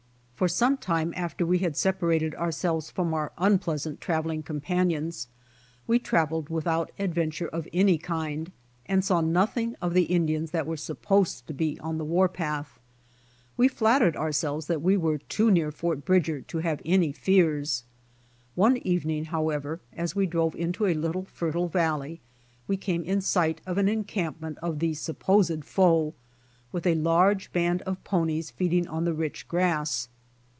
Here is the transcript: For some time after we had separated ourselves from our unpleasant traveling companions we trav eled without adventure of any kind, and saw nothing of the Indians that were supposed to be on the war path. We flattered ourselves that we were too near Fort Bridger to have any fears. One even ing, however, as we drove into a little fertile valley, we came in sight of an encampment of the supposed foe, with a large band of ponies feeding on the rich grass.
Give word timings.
For 0.41 0.47
some 0.47 0.75
time 0.77 1.13
after 1.15 1.45
we 1.45 1.59
had 1.59 1.77
separated 1.77 2.33
ourselves 2.33 2.89
from 2.89 3.13
our 3.13 3.31
unpleasant 3.37 4.01
traveling 4.01 4.41
companions 4.41 5.27
we 5.85 5.99
trav 5.99 6.31
eled 6.31 6.49
without 6.49 6.91
adventure 6.97 7.47
of 7.47 7.67
any 7.71 7.99
kind, 7.99 8.51
and 8.87 9.05
saw 9.05 9.21
nothing 9.21 9.75
of 9.83 9.93
the 9.93 10.05
Indians 10.05 10.49
that 10.49 10.65
were 10.65 10.77
supposed 10.77 11.45
to 11.45 11.53
be 11.53 11.79
on 11.81 11.99
the 11.99 12.03
war 12.03 12.27
path. 12.27 12.79
We 13.55 13.67
flattered 13.67 14.15
ourselves 14.17 14.65
that 14.65 14.81
we 14.81 14.97
were 14.97 15.19
too 15.19 15.51
near 15.51 15.71
Fort 15.71 16.05
Bridger 16.05 16.41
to 16.41 16.57
have 16.57 16.81
any 16.83 17.11
fears. 17.11 17.83
One 18.55 18.77
even 18.77 19.11
ing, 19.11 19.25
however, 19.25 19.79
as 19.93 20.15
we 20.15 20.25
drove 20.25 20.55
into 20.55 20.87
a 20.87 20.95
little 20.95 21.25
fertile 21.25 21.67
valley, 21.67 22.19
we 22.67 22.77
came 22.77 23.03
in 23.03 23.21
sight 23.21 23.61
of 23.67 23.77
an 23.77 23.87
encampment 23.87 24.57
of 24.63 24.79
the 24.79 24.95
supposed 24.95 25.63
foe, 25.65 26.15
with 26.71 26.87
a 26.87 26.95
large 26.95 27.53
band 27.53 27.83
of 27.83 28.03
ponies 28.03 28.49
feeding 28.49 28.87
on 28.87 29.05
the 29.05 29.13
rich 29.13 29.47
grass. 29.47 30.07